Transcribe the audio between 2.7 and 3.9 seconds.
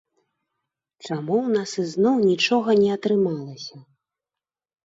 не атрымалася.